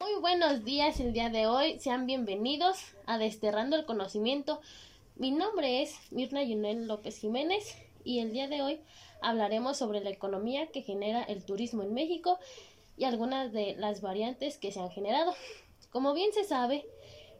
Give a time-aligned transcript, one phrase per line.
[0.00, 4.62] Muy buenos días el día de hoy, sean bienvenidos a Desterrando el Conocimiento.
[5.16, 8.80] Mi nombre es Mirna Yunel López Jiménez y el día de hoy
[9.20, 12.38] hablaremos sobre la economía que genera el turismo en México
[12.96, 15.34] y algunas de las variantes que se han generado.
[15.90, 16.86] Como bien se sabe,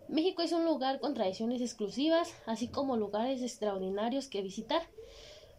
[0.08, 4.82] México es un lugar con tradiciones exclusivas, así como lugares extraordinarios que visitar.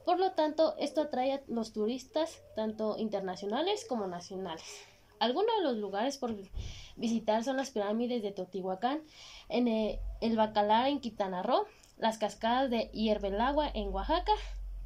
[0.05, 4.85] Por lo tanto, esto atrae a los turistas, tanto internacionales como nacionales.
[5.21, 6.35] Algunos de los lugares por
[6.95, 9.03] visitar son las pirámides de Teotihuacán,
[9.49, 11.67] en eh, el, Bacalar en Quintana Roo,
[11.99, 14.31] las cascadas de Hierbelagua en Oaxaca,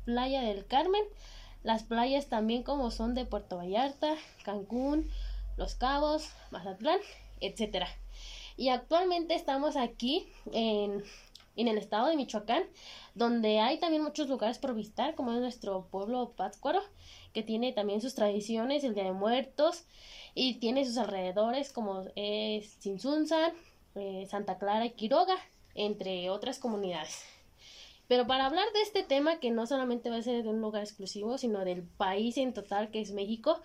[0.03, 1.05] Playa del Carmen,
[1.63, 5.09] las playas también como son de Puerto Vallarta, Cancún,
[5.55, 6.99] Los Cabos, Mazatlán,
[7.39, 7.85] etc.
[8.57, 11.01] Y actualmente estamos aquí en,
[11.55, 12.63] en el estado de Michoacán,
[13.13, 16.81] donde hay también muchos lugares por visitar, como es nuestro pueblo Pátzcuaro,
[17.35, 19.83] que tiene también sus tradiciones, el Día de Muertos,
[20.33, 23.51] y tiene sus alrededores como es Sinsunzan,
[23.95, 25.35] eh, Santa Clara y Quiroga,
[25.75, 27.23] entre otras comunidades.
[28.07, 30.81] Pero para hablar de este tema, que no solamente va a ser de un lugar
[30.83, 33.61] exclusivo, sino del país en total que es México,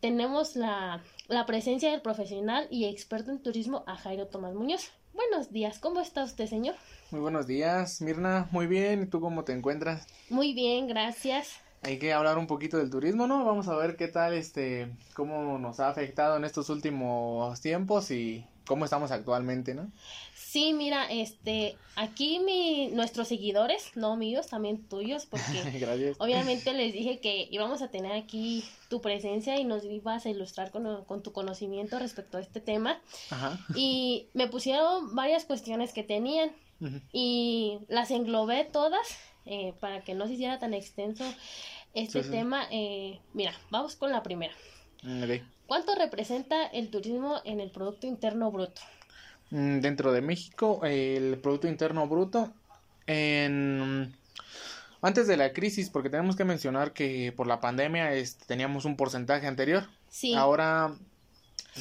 [0.00, 4.90] tenemos la, la presencia del profesional y experto en turismo a Jairo Tomás Muñoz.
[5.14, 6.74] Buenos días, ¿cómo está usted, señor?
[7.10, 8.48] Muy buenos días, Mirna.
[8.50, 10.06] Muy bien, ¿y tú cómo te encuentras?
[10.28, 13.44] Muy bien, gracias hay que hablar un poquito del turismo, ¿no?
[13.44, 18.44] Vamos a ver qué tal, este, cómo nos ha afectado en estos últimos tiempos y
[18.66, 19.90] cómo estamos actualmente, ¿no?
[20.34, 27.20] Sí, mira, este, aquí mi, nuestros seguidores, no míos, también tuyos, porque obviamente les dije
[27.20, 31.32] que íbamos a tener aquí tu presencia y nos ibas a ilustrar con, con tu
[31.32, 33.00] conocimiento respecto a este tema.
[33.30, 33.58] Ajá.
[33.74, 36.50] Y me pusieron varias cuestiones que tenían
[37.12, 39.06] y las englobé todas
[39.50, 41.24] eh, para que no se hiciera tan extenso
[41.92, 42.68] este tema.
[42.70, 44.54] Eh, mira, vamos con la primera.
[45.02, 45.24] Mm,
[45.66, 48.80] ¿Cuánto representa el turismo en el Producto Interno Bruto?
[49.50, 52.52] Mm, dentro de México, el Producto Interno Bruto,
[53.08, 54.14] en...
[55.02, 58.96] antes de la crisis, porque tenemos que mencionar que por la pandemia este, teníamos un
[58.96, 59.88] porcentaje anterior.
[60.08, 60.32] Sí.
[60.34, 60.94] Ahora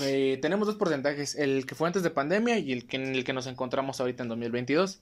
[0.01, 3.24] eh, tenemos dos porcentajes, el que fue antes de pandemia y el que en el
[3.24, 5.01] que nos encontramos ahorita en 2022.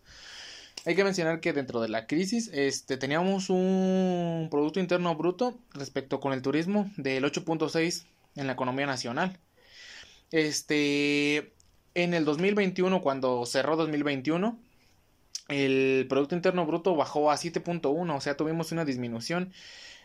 [0.88, 6.22] Hay que mencionar que dentro de la crisis este, teníamos un Producto Interno Bruto respecto
[6.22, 8.06] con el turismo del 8.6
[8.38, 9.38] en la economía nacional.
[10.32, 11.52] Este,
[11.94, 14.58] en el 2021, cuando cerró 2021,
[15.50, 19.52] el Producto Interno Bruto bajó a 7.1, o sea, tuvimos una disminución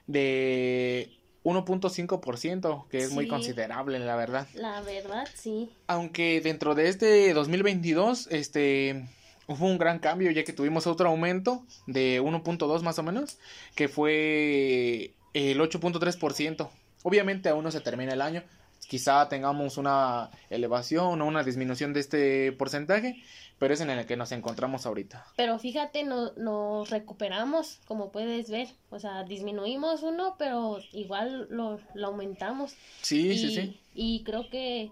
[0.08, 1.12] de
[1.44, 4.48] 1.5%, que es muy considerable, la verdad.
[4.54, 5.70] La verdad, sí.
[5.86, 9.06] Aunque dentro de este 2022, este
[9.46, 13.38] hubo un gran cambio ya que tuvimos otro aumento de 1.2 más o menos,
[13.74, 16.68] que fue el 8.3%.
[17.02, 18.42] Obviamente aún no se termina el año,
[18.88, 23.22] quizá tengamos una elevación o una disminución de este porcentaje,
[23.58, 25.24] pero es en el que nos encontramos ahorita.
[25.36, 31.80] Pero fíjate, no, nos recuperamos, como puedes ver, o sea, disminuimos uno, pero igual lo,
[31.94, 32.74] lo aumentamos.
[33.02, 33.80] Sí, sí, sí.
[33.94, 34.90] Y creo que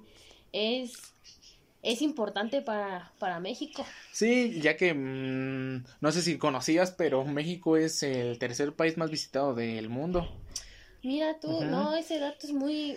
[0.52, 0.92] es
[1.82, 3.84] es importante para, para México.
[4.12, 9.10] Sí, ya que mm, no sé si conocías, pero México es el tercer país más
[9.10, 10.28] visitado del mundo.
[11.02, 12.96] Mira tú, no, ese dato es muy,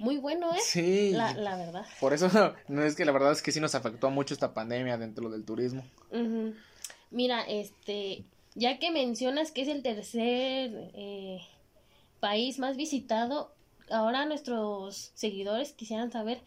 [0.00, 0.58] muy bueno, ¿eh?
[0.60, 1.12] Sí.
[1.12, 1.86] La, la, verdad.
[2.00, 2.28] Por eso,
[2.68, 5.44] no es que la verdad es que sí nos afectó mucho esta pandemia dentro del
[5.44, 5.84] turismo.
[7.10, 8.24] Mira, este,
[8.54, 11.40] ya que mencionas que es el tercer eh,
[12.18, 13.54] país más visitado,
[13.90, 16.42] ahora nuestros seguidores quisieran saber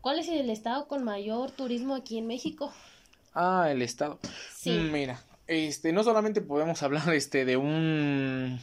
[0.00, 2.72] ¿Cuál es el estado con mayor turismo aquí en México?
[3.34, 4.18] Ah, el estado.
[4.56, 4.70] Sí.
[4.70, 8.58] Mm, mira, este, no solamente podemos hablar este de un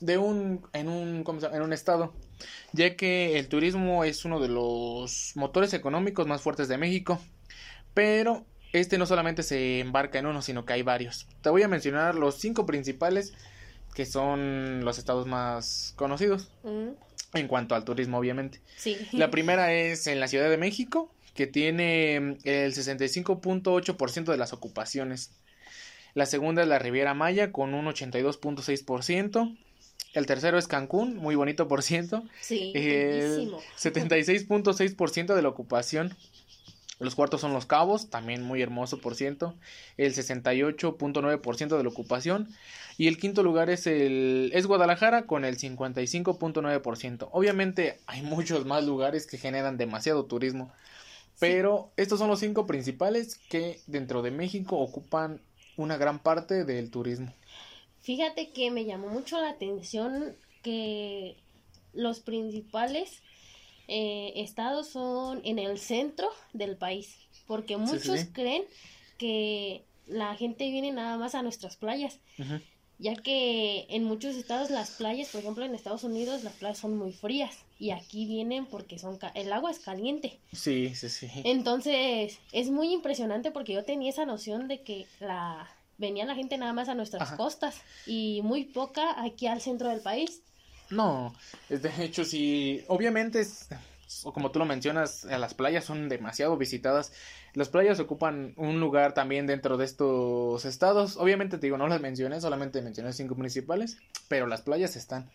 [0.00, 2.14] de un en un en un estado,
[2.72, 7.20] ya que el turismo es uno de los motores económicos más fuertes de México,
[7.92, 11.26] pero este no solamente se embarca en uno, sino que hay varios.
[11.42, 13.34] Te voy a mencionar los cinco principales
[13.94, 16.50] que son los estados más conocidos.
[16.64, 16.90] Mm
[17.34, 18.60] en cuanto al turismo, obviamente.
[18.76, 18.96] Sí.
[19.12, 24.52] La primera es en la Ciudad de México, que tiene mm, el 65.8% de las
[24.52, 25.32] ocupaciones.
[26.14, 29.56] La segunda es la Riviera Maya, con un 82.6%.
[30.12, 32.22] El tercero es Cancún, muy bonito por ciento.
[32.42, 36.14] Sí, el 76.6% de la ocupación.
[37.02, 39.54] Los cuartos son Los Cabos, también muy hermoso por ciento.
[39.96, 42.48] El 68.9% de la ocupación.
[42.96, 47.28] Y el quinto lugar es el es Guadalajara con el 55.9%.
[47.32, 50.72] Obviamente hay muchos más lugares que generan demasiado turismo,
[51.40, 55.40] pero estos son los cinco principales que dentro de México ocupan
[55.76, 57.32] una gran parte del turismo.
[58.00, 61.36] Fíjate que me llamó mucho la atención que
[61.92, 63.22] los principales
[63.94, 67.14] eh, estados son en el centro del país,
[67.46, 68.64] porque muchos creen
[69.18, 72.18] que la gente viene nada más a nuestras playas,
[72.98, 76.96] ya que en muchos estados las playas, por ejemplo en Estados Unidos, las playas son
[76.96, 80.40] muy frías y aquí vienen porque son el agua es caliente.
[80.54, 81.28] Sí, sí, sí.
[81.44, 85.68] Entonces, es muy impresionante porque yo tenía esa noción de que la
[85.98, 90.00] venía la gente nada más a nuestras costas y muy poca aquí al centro del
[90.00, 90.40] país.
[90.92, 91.34] No,
[91.68, 93.68] de hecho sí, obviamente es,
[94.34, 97.12] como tú lo mencionas, las playas son demasiado visitadas.
[97.54, 101.16] Las playas ocupan un lugar también dentro de estos estados.
[101.16, 103.98] Obviamente te digo, no las mencioné, solamente mencioné cinco principales,
[104.28, 105.30] pero las playas están.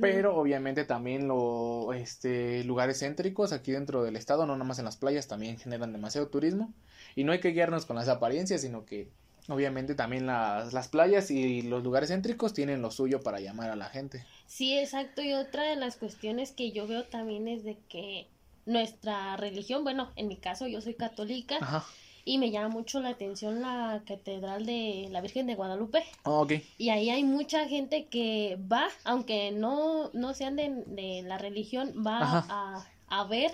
[0.00, 4.84] Pero obviamente también los este, lugares céntricos aquí dentro del estado, no nada más en
[4.84, 6.72] las playas, también generan demasiado turismo.
[7.14, 9.10] Y no hay que guiarnos con las apariencias, sino que
[9.48, 13.76] Obviamente también las, las playas y los lugares céntricos tienen lo suyo para llamar a
[13.76, 14.26] la gente.
[14.46, 15.22] Sí, exacto.
[15.22, 18.26] Y otra de las cuestiones que yo veo también es de que
[18.66, 21.84] nuestra religión, bueno, en mi caso yo soy católica.
[22.28, 26.02] Y me llama mucho la atención la catedral de la Virgen de Guadalupe.
[26.24, 26.44] Oh,
[26.76, 32.44] y ahí hay mucha gente que va, aunque no, no sean de, la religión, va
[32.48, 33.52] a, a, ver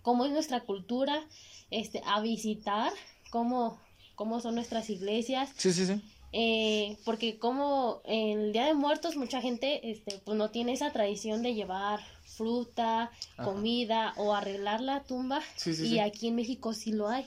[0.00, 1.22] cómo es nuestra cultura,
[1.70, 2.90] este, a visitar
[3.28, 3.78] cómo
[4.20, 5.48] cómo son nuestras iglesias.
[5.56, 5.98] Sí, sí, sí.
[6.34, 10.92] Eh, porque como en el Día de Muertos mucha gente este, pues no tiene esa
[10.92, 13.10] tradición de llevar fruta,
[13.42, 15.40] comida o arreglar la tumba.
[15.56, 17.26] Sí, sí, y aquí en México sí lo hay.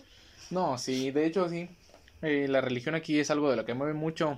[0.51, 1.68] No, sí, de hecho sí.
[2.22, 4.38] Eh, la religión aquí es algo de lo que mueve mucho.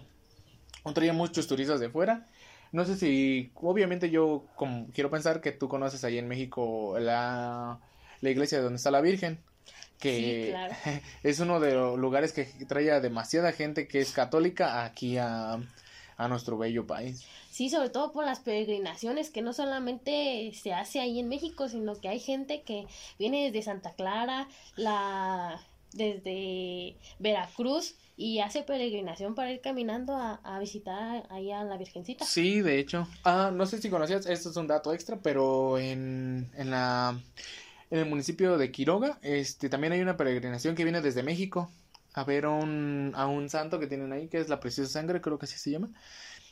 [0.93, 2.29] Trae muchos turistas de fuera.
[2.71, 7.81] No sé si, obviamente yo como quiero pensar que tú conoces ahí en México la,
[8.21, 9.43] la iglesia donde está la Virgen
[9.99, 10.55] que
[11.23, 15.59] es uno de los lugares que trae a demasiada gente que es católica aquí a,
[16.17, 17.25] a nuestro bello país.
[17.51, 21.99] Sí, sobre todo por las peregrinaciones que no solamente se hace ahí en México, sino
[21.99, 22.85] que hay gente que
[23.17, 25.61] viene desde Santa Clara, la
[25.93, 32.25] desde Veracruz y hace peregrinación para ir caminando a, a visitar ahí a la Virgencita.
[32.25, 33.07] Sí, de hecho.
[33.23, 37.17] Ah, no sé si conocías, esto es un dato extra, pero en, en la
[37.91, 41.69] en el municipio de Quiroga, este, también hay una peregrinación que viene desde México
[42.13, 45.21] a ver a un, a un santo que tienen ahí, que es la Preciosa Sangre,
[45.21, 45.89] creo que así se llama.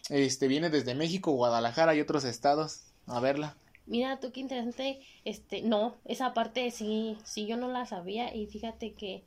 [0.10, 3.56] Este, viene desde México, Guadalajara y otros estados a verla.
[3.86, 8.48] Mira, tú qué interesante, este, no, esa parte sí, sí yo no la sabía y
[8.48, 9.24] fíjate que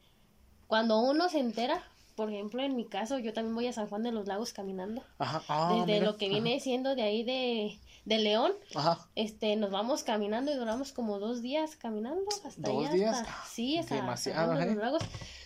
[0.66, 1.82] cuando uno se entera,
[2.16, 5.02] por ejemplo, en mi caso, yo también voy a San Juan de los Lagos caminando.
[5.18, 5.42] Ajá.
[5.48, 9.06] Ah, desde lo que viene siendo de ahí de de León, Ajá.
[9.16, 13.26] este, nos vamos caminando y duramos como dos días caminando hasta ¿Dos días?
[13.50, 14.98] sí, hasta, demasiado, ¿eh?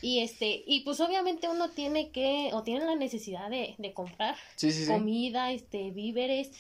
[0.02, 4.36] y este, y pues obviamente uno tiene que, o tiene la necesidad de, de comprar
[4.86, 6.50] comida, este, víveres,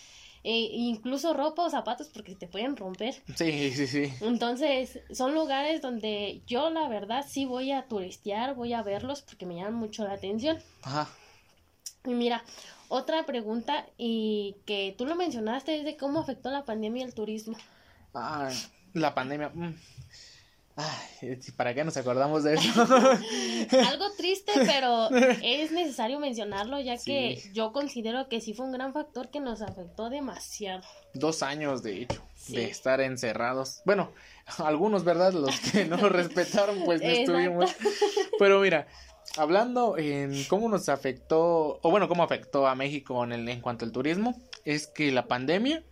[0.42, 3.22] eh, incluso ropa o zapatos porque te pueden romper.
[3.36, 4.10] Sí, sí, sí.
[4.22, 9.44] Entonces, son lugares donde yo la verdad sí voy a turistear, voy a verlos porque
[9.44, 10.58] me llaman mucho la atención.
[10.80, 11.10] Ajá.
[12.06, 12.42] Y mira,
[12.90, 17.56] otra pregunta y que tú lo mencionaste es de cómo afectó la pandemia el turismo.
[18.12, 18.50] Ah,
[18.92, 19.50] la pandemia.
[19.54, 19.74] Mm.
[20.76, 22.82] Ay, ¿para qué nos acordamos de eso?
[23.88, 25.08] Algo triste, pero
[25.42, 29.62] es necesario mencionarlo ya que yo considero que sí fue un gran factor que nos
[29.62, 30.82] afectó demasiado.
[31.14, 33.82] Dos años, de hecho, de estar encerrados.
[33.84, 34.12] Bueno,
[34.58, 35.32] algunos, ¿verdad?
[35.32, 37.70] Los que no respetaron, pues no estuvimos.
[38.38, 38.88] Pero mira,
[39.36, 43.84] hablando en cómo nos afectó, o bueno, cómo afectó a México en, el, en cuanto
[43.84, 45.82] al turismo, es que la pandemia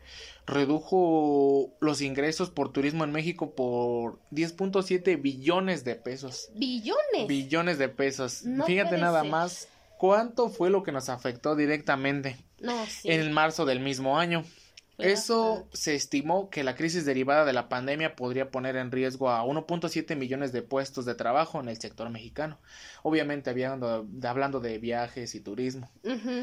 [0.46, 6.50] redujo los ingresos por turismo en México por 10.7 billones de pesos.
[6.54, 7.26] ¿Billones?
[7.26, 8.44] Billones de pesos.
[8.66, 9.68] Fíjate nada más
[9.98, 12.36] cuánto fue lo que nos afectó directamente.
[12.60, 13.10] No, sí.
[13.10, 14.42] En el marzo del mismo año.
[14.98, 19.44] Eso se estimó que la crisis derivada de la pandemia podría poner en riesgo a
[19.44, 22.58] 1.7 millones de puestos de trabajo en el sector mexicano.
[23.02, 25.88] Obviamente hablando, hablando de viajes y turismo.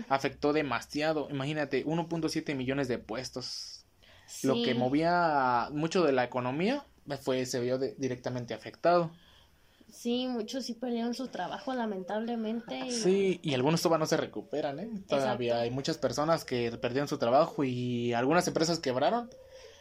[0.07, 1.27] Afectó demasiado.
[1.29, 3.85] Imagínate, 1.7 millones de puestos.
[4.41, 6.85] Lo que movía mucho de la economía
[7.21, 9.11] fue, se vio directamente afectado.
[9.91, 12.91] Sí, muchos sí perdieron su trabajo, lamentablemente.
[12.91, 14.89] Sí, y algunos todavía no se recuperan, ¿eh?
[15.07, 19.29] Todavía hay muchas personas que perdieron su trabajo y algunas empresas quebraron.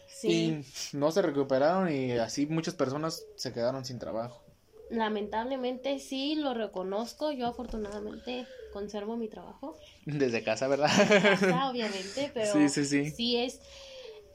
[0.06, 0.64] Sí.
[0.92, 4.42] Y no se recuperaron y así muchas personas se quedaron sin trabajo.
[4.90, 7.32] Lamentablemente sí, lo reconozco.
[7.32, 9.76] Yo afortunadamente conservo mi trabajo.
[10.04, 10.90] Desde casa, ¿verdad?
[10.96, 13.10] Desde casa, obviamente, pero sí, sí, sí.
[13.10, 13.60] sí es,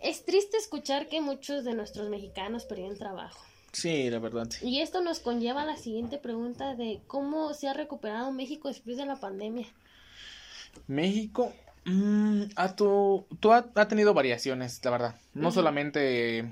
[0.01, 3.39] es triste escuchar que muchos de nuestros mexicanos perdieron trabajo.
[3.71, 4.49] Sí, la verdad.
[4.61, 8.97] Y esto nos conlleva a la siguiente pregunta de cómo se ha recuperado México después
[8.97, 9.67] de la pandemia.
[10.87, 11.53] México
[11.85, 15.15] mm, ha, tu, ha, tenido variaciones, la verdad.
[15.33, 16.51] No solamente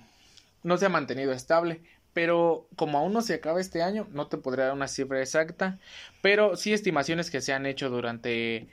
[0.63, 1.81] no se ha mantenido estable.
[2.13, 5.77] Pero como aún no se acaba este año, no te podría dar una cifra exacta.
[6.23, 8.69] Pero sí estimaciones que se han hecho durante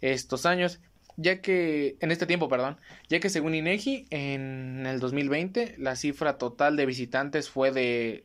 [0.00, 0.80] estos años.
[1.20, 2.76] Ya que, en este tiempo, perdón,
[3.08, 8.22] ya que según INEGI, en el 2020 la cifra total de visitantes fue de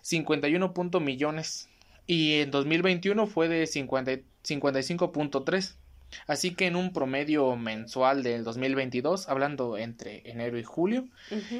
[0.00, 1.68] 51 millones
[2.06, 5.74] y en 2021 fue de 55.3.
[6.26, 11.06] Así que en un promedio mensual del 2022, hablando entre enero y julio,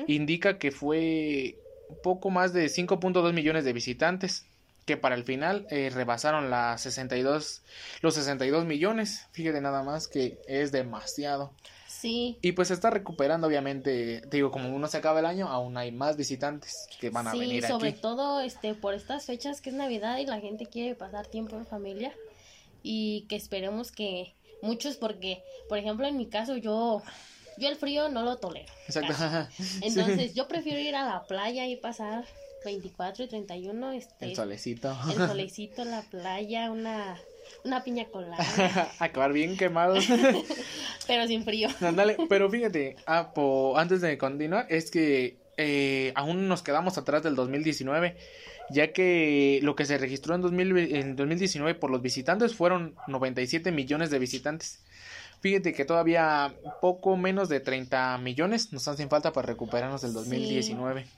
[0.06, 1.58] indica que fue
[2.02, 4.46] poco más de 5.2 millones de visitantes,
[4.86, 7.62] que para el final eh, rebasaron las 62,
[8.00, 9.26] los 62 millones.
[9.32, 11.52] Fíjate nada más que es demasiado.
[11.88, 12.38] Sí.
[12.40, 15.90] Y pues se está recuperando, obviamente, digo, como uno se acaba el año, aún hay
[15.90, 17.72] más visitantes que van a venir aquí.
[17.72, 21.56] sobre todo este por estas fechas que es Navidad y la gente quiere pasar tiempo
[21.56, 22.14] en familia
[22.82, 27.02] y que esperemos que muchos porque, por ejemplo, en mi caso yo
[27.58, 28.72] yo el frío no lo tolero.
[28.86, 29.14] Exacto.
[29.82, 32.24] Entonces, yo prefiero ir a la playa y pasar
[32.66, 34.94] 24 y 31 este el solecito.
[35.08, 37.16] El solecito, la playa, una
[37.64, 38.92] una piña colada.
[38.98, 40.04] Acabar bien quemados.
[41.06, 41.68] pero sin frío.
[41.80, 43.32] Ándale, pero fíjate, ah,
[43.76, 48.16] antes de continuar, es que eh, aún nos quedamos atrás del 2019,
[48.70, 53.70] ya que lo que se registró en, 2000, en 2019 por los visitantes fueron 97
[53.70, 54.80] millones de visitantes.
[55.40, 61.04] Fíjate que todavía poco menos de 30 millones nos hacen falta para recuperarnos del 2019.
[61.04, 61.10] Sí,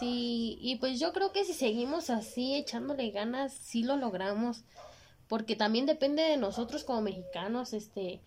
[0.00, 4.64] y pues yo creo que si seguimos así echándole ganas, sí lo logramos
[5.32, 8.20] porque también depende de nosotros como mexicanos, este,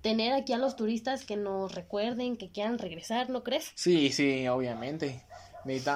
[0.00, 3.72] tener aquí a los turistas que nos recuerden, que quieran regresar, ¿no crees?
[3.74, 5.24] Sí, sí, obviamente.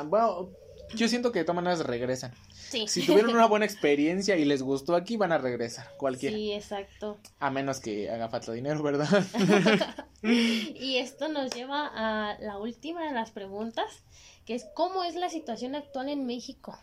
[0.08, 0.50] bueno,
[0.92, 2.32] yo siento que de todas maneras regresan.
[2.50, 2.88] Sí.
[2.88, 6.36] Si tuvieron una buena experiencia y les gustó aquí, van a regresar, cualquiera.
[6.36, 7.18] Sí, exacto.
[7.38, 9.24] A menos que haga falta dinero, ¿verdad?
[10.24, 14.02] y esto nos lleva a la última de las preguntas,
[14.46, 16.78] que es ¿cómo es la situación actual en México?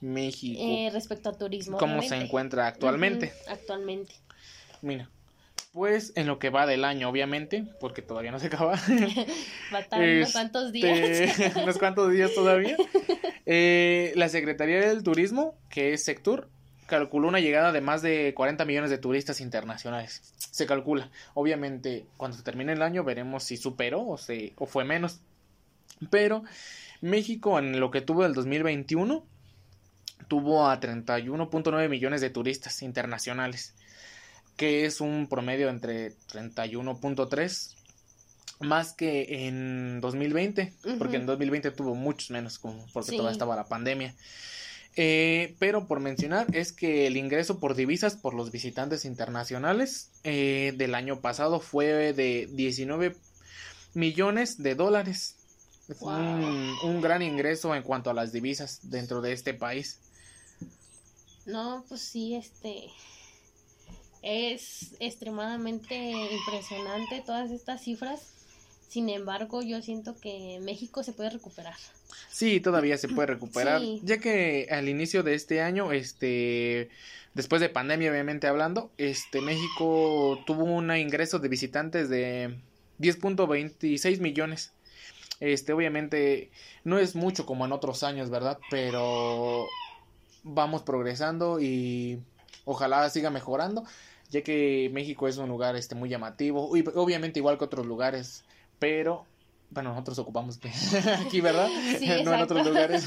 [0.00, 0.60] México.
[0.62, 1.76] Eh, respecto a turismo.
[1.76, 3.34] ¿Cómo se encuentra actualmente?
[3.48, 4.14] actualmente.
[4.80, 5.10] Mira,
[5.72, 8.74] pues en lo que va del año, obviamente, porque todavía no se acaba.
[9.72, 11.56] a estar unos cuantos días.
[11.56, 12.76] unos cuantos días todavía.
[13.52, 16.48] Eh, la Secretaría del Turismo, que es Sectur,
[16.86, 20.20] calculó una llegada de más de 40 millones de turistas internacionales.
[20.52, 21.10] Se calcula.
[21.34, 25.20] Obviamente, cuando se termine el año, veremos si superó o, se, o fue menos.
[26.10, 26.44] Pero
[27.00, 29.24] México, en lo que tuvo el 2021,
[30.28, 33.74] tuvo a 31.9 millones de turistas internacionales,
[34.56, 37.74] que es un promedio entre 31.3
[38.60, 43.64] más que en 2020, porque en 2020 tuvo muchos menos, como porque todavía estaba la
[43.64, 44.14] pandemia.
[44.96, 50.74] Eh, pero por mencionar es que el ingreso por divisas por los visitantes internacionales eh,
[50.76, 53.16] del año pasado fue de 19
[53.94, 55.36] millones de dólares.
[55.98, 59.98] Un, gran ingreso en cuanto a las divisas dentro de este país.
[61.46, 62.84] No, pues sí, este
[64.22, 68.20] es extremadamente impresionante todas estas cifras.
[68.88, 71.76] Sin embargo, yo siento que México se puede recuperar.
[72.28, 76.90] Sí, todavía se puede recuperar, ya que al inicio de este año, este,
[77.34, 82.56] después de pandemia, obviamente hablando, este, México tuvo un ingreso de visitantes de
[82.98, 84.72] 10.26 millones.
[85.40, 86.50] Este, obviamente,
[86.84, 88.58] no es mucho como en otros años, ¿verdad?
[88.70, 89.66] Pero
[90.42, 92.20] vamos progresando y
[92.64, 93.84] ojalá siga mejorando,
[94.28, 98.44] ya que México es un lugar este muy llamativo, y obviamente igual que otros lugares,
[98.78, 99.26] pero
[99.70, 100.58] bueno, nosotros ocupamos
[101.26, 101.68] aquí, ¿verdad?
[102.24, 103.06] no en otros lugares.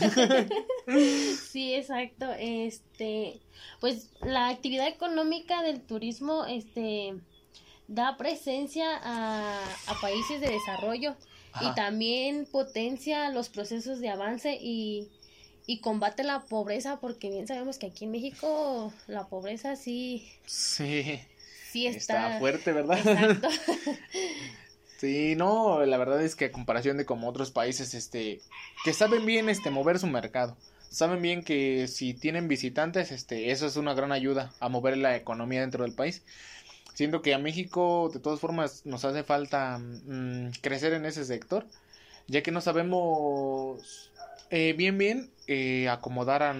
[1.51, 2.31] sí, exacto.
[2.39, 3.41] Este,
[3.79, 7.15] pues la actividad económica del turismo este
[7.89, 11.15] da presencia a, a países de desarrollo
[11.61, 15.07] y también potencia los procesos de avance y
[15.65, 21.21] y combate la pobreza porque bien sabemos que aquí en México la pobreza sí sí.
[21.71, 23.47] sí está, fuerte verdad exacto.
[24.97, 28.39] Sí no la verdad es que a comparación de como otros países este
[28.85, 30.55] que saben bien este mover su mercado
[30.89, 35.17] saben bien que si tienen visitantes este eso es una gran ayuda a mover la
[35.17, 36.23] economía dentro del país
[36.93, 41.65] siento que a México de todas formas nos hace falta mm, crecer en ese sector
[42.27, 44.11] ya que no sabemos
[44.49, 46.53] eh, bien, bien eh, acomodar a,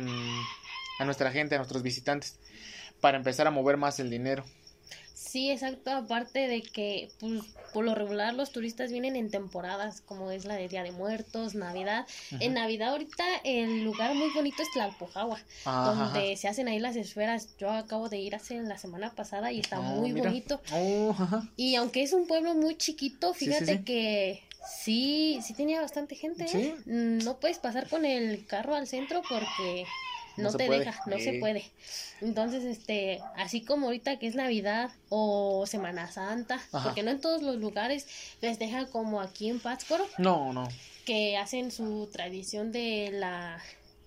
[1.06, 2.40] nuestra gente, a nuestros visitantes,
[3.02, 4.46] para empezar a mover más el dinero.
[5.34, 5.90] Sí, exacto.
[5.90, 7.42] Aparte de que, pues,
[7.74, 11.56] por lo regular los turistas vienen en temporadas, como es la de Día de Muertos,
[11.56, 12.06] Navidad.
[12.40, 17.58] En Navidad ahorita el lugar muy bonito es Tlalpujagua, donde se hacen ahí las esferas.
[17.58, 20.62] Yo acabo de ir hace la semana pasada y está oh, muy bonito.
[20.72, 21.16] Oh,
[21.58, 26.46] y aunque es un pueblo muy chiquito, fíjate que Sí, sí tenía bastante gente.
[26.54, 26.76] ¿eh?
[26.86, 29.86] No puedes pasar con el carro al centro porque
[30.38, 31.66] no, te deja, no se puede.
[32.22, 37.42] Entonces, este, así como ahorita que es Navidad o Semana Santa, porque no en todos
[37.42, 38.08] los lugares
[38.42, 40.06] les deja como aquí en Pátzcuaro.
[40.18, 40.68] No, no.
[41.06, 43.62] Que hacen su tradición de la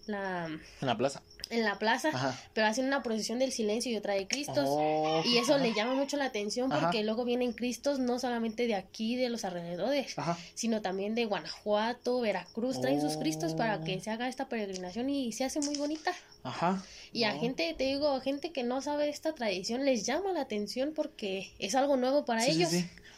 [0.07, 4.15] la en la plaza en la plaza, pero hacen una procesión del silencio y otra
[4.15, 4.67] de Cristos.
[4.67, 8.75] Oh, y eso le llama mucho la atención porque luego vienen Cristos no solamente de
[8.75, 10.15] aquí, de los alrededores,
[10.55, 14.01] sino también de Guanajuato, Veracruz, traen sus Cristos para que oh.
[14.01, 16.13] se haga esta peregrinación y se hace muy bonita.
[16.43, 16.83] Ajá.
[17.13, 20.43] Y a gente, te digo, a gente que no sabe esta tradición les llama la
[20.43, 22.71] atención porque es algo nuevo para ellos.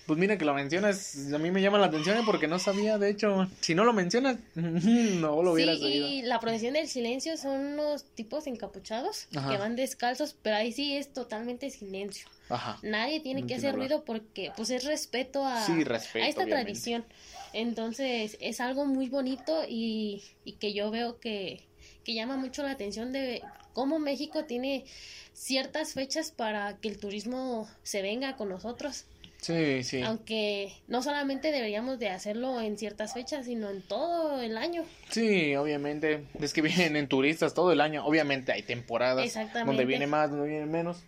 [0.09, 2.23] Pues mira que lo mencionas, a mí me llama la atención ¿eh?
[2.25, 6.41] porque no sabía, de hecho, si no lo mencionas, no lo hubiera sí, Y la
[6.41, 11.69] procesión del silencio son unos tipos encapuchados que van descalzos, pero ahí sí es totalmente
[11.69, 12.27] silencio.
[12.49, 12.79] Ajá.
[12.83, 15.67] Nadie tiene que hacer ruido porque pues es respeto a,
[16.15, 17.05] esta tradición.
[17.53, 21.67] Entonces es algo muy bonito y, y que yo veo que,
[22.03, 23.43] que llama mucho la atención de
[23.75, 24.87] cómo México tiene
[25.35, 29.05] ciertas fechas para que el turismo se venga con nosotros.
[29.41, 30.03] Sí, sí.
[30.03, 34.85] Aunque no solamente deberíamos de hacerlo en ciertas fechas, sino en todo el año.
[35.11, 36.25] Sí, obviamente.
[36.41, 38.05] Es que vienen turistas todo el año.
[38.05, 39.33] Obviamente hay temporadas
[39.65, 41.05] donde viene más, donde viene menos.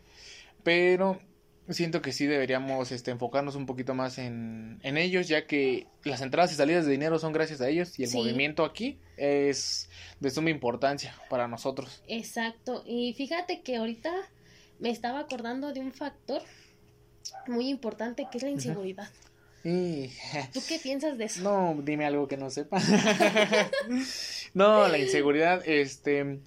[0.62, 1.20] Pero
[1.68, 6.20] siento que sí deberíamos este, enfocarnos un poquito más en, en ellos, ya que las
[6.20, 10.30] entradas y salidas de dinero son gracias a ellos y el movimiento aquí es de
[10.30, 12.02] suma importancia para nosotros.
[12.08, 12.82] Exacto.
[12.86, 14.12] Y fíjate que ahorita
[14.78, 16.42] me estaba acordando de un factor
[17.46, 19.08] muy importante que es la inseguridad.
[19.62, 21.42] ¿Tú qué piensas de eso?
[21.42, 22.80] No, dime algo que no sepa.
[24.54, 26.38] no, la inseguridad, este,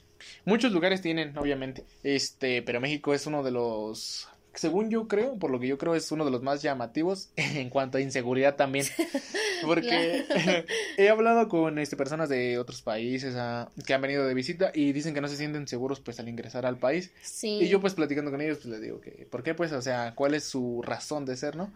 [0.45, 5.49] muchos lugares tienen, obviamente, este, pero México es uno de los según yo creo, por
[5.49, 8.85] lo que yo creo es uno de los más llamativos en cuanto a inseguridad también.
[9.65, 10.25] Porque
[10.97, 14.91] he hablado con este, personas de otros países ah, que han venido de visita y
[14.91, 17.11] dicen que no se sienten seguros pues al ingresar al país.
[17.41, 19.71] Y yo pues platicando con ellos pues les digo que, ¿por qué pues?
[19.71, 21.71] O sea, ¿cuál es su razón de ser, no?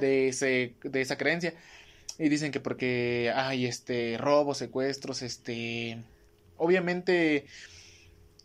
[0.00, 1.54] De, ese, de esa creencia.
[2.18, 6.02] Y dicen que porque hay este robos, secuestros, este...
[6.58, 7.46] Obviamente...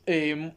[0.06, 0.54] Eh,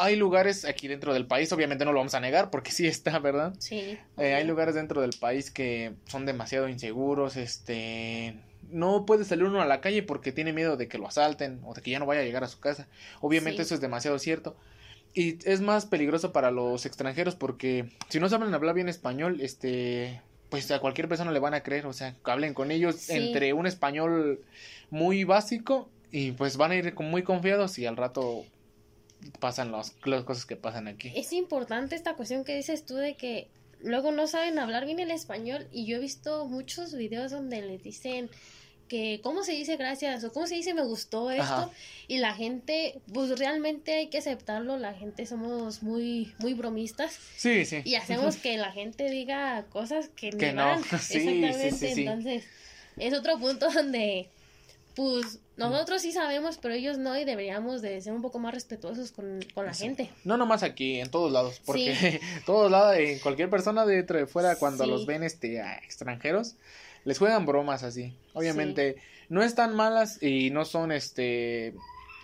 [0.00, 3.18] hay lugares aquí dentro del país, obviamente no lo vamos a negar porque sí está,
[3.18, 3.54] ¿verdad?
[3.58, 3.98] Sí.
[4.16, 8.34] Eh, hay lugares dentro del país que son demasiado inseguros, este...
[8.70, 11.74] No puede salir uno a la calle porque tiene miedo de que lo asalten o
[11.74, 12.86] de que ya no vaya a llegar a su casa.
[13.20, 14.56] Obviamente eso es demasiado cierto.
[15.12, 20.20] Y es más peligroso para los extranjeros porque si no saben hablar bien español, este,
[20.50, 23.54] pues a cualquier persona le van a creer, o sea, que hablen con ellos entre
[23.54, 24.40] un español
[24.90, 28.44] muy básico y pues van a ir muy confiados y al rato
[29.38, 29.90] pasan las
[30.24, 31.12] cosas que pasan aquí.
[31.14, 33.48] Es importante esta cuestión que dices tú de que
[33.82, 37.82] luego no saben hablar bien el español y yo he visto muchos videos donde les
[37.82, 38.30] dicen
[38.88, 41.70] que cómo se dice gracias o cómo se dice me gustó esto
[42.08, 47.16] y la gente pues realmente hay que aceptarlo la gente somos muy muy bromistas.
[47.36, 47.82] Sí sí.
[47.84, 50.74] Y hacemos que la gente diga cosas que, no.
[50.92, 52.44] exactamente entonces
[52.96, 54.28] es otro punto donde
[54.96, 59.12] pues nosotros sí sabemos, pero ellos no y deberíamos de ser un poco más respetuosos
[59.12, 60.10] con, la gente.
[60.24, 64.26] No nomás aquí, en todos lados, porque todos lados, en cualquier persona de dentro de
[64.26, 66.56] fuera, cuando los ven este a extranjeros,
[67.04, 68.14] les juegan bromas así.
[68.32, 68.96] Obviamente,
[69.28, 71.74] no están malas y no son este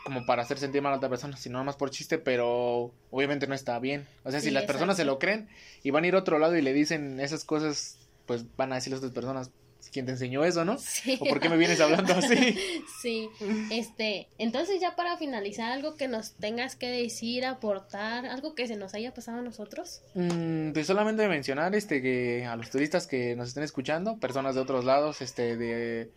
[0.06, 3.56] como para hacer sentir mal a otra persona, sino más por chiste, pero obviamente no
[3.56, 4.06] está bien.
[4.22, 5.48] O sea, si las personas se lo creen
[5.82, 8.76] y van a ir a otro lado y le dicen esas cosas, pues van a
[8.76, 9.50] decir las otras personas,
[9.92, 10.78] quién te enseñó eso, ¿no?
[10.78, 11.18] Sí.
[11.20, 12.58] ¿O por qué me vienes hablando así?
[13.02, 13.28] sí,
[13.70, 18.76] este, entonces ya para finalizar, algo que nos tengas que decir, aportar, algo que se
[18.76, 20.02] nos haya pasado a nosotros.
[20.14, 24.60] Mm, pues solamente mencionar, este, que a los turistas que nos estén escuchando, personas de
[24.60, 26.10] otros lados, este, de,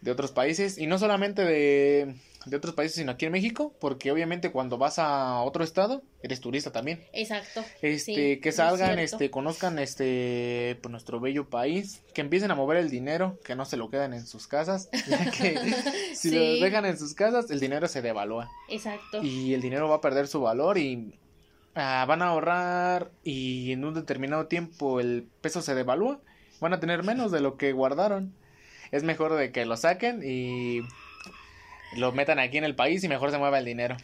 [0.00, 2.14] de otros países, y no solamente de
[2.46, 6.40] de otros países, sino aquí en México, porque obviamente cuando vas a otro estado, eres
[6.40, 7.04] turista también.
[7.12, 7.62] Exacto.
[7.82, 12.88] Este, que salgan, este, conozcan este, pues, nuestro bello país, que empiecen a mover el
[12.88, 15.58] dinero, que no se lo quedan en sus casas, ya que
[16.14, 18.50] si lo dejan en sus casas, el dinero se devalúa.
[18.68, 19.22] Exacto.
[19.22, 21.14] Y el dinero va a perder su valor y
[21.74, 26.20] ah, van a ahorrar y en un determinado tiempo el peso se devalúa,
[26.58, 28.34] van a tener menos de lo que guardaron.
[28.92, 30.80] Es mejor de que lo saquen y
[31.96, 33.96] lo metan aquí en el país y mejor se mueva el dinero.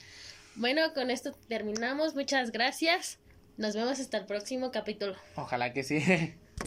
[0.55, 2.14] Bueno, con esto terminamos.
[2.14, 3.18] Muchas gracias.
[3.57, 5.14] Nos vemos hasta el próximo capítulo.
[5.35, 6.35] Ojalá que sí.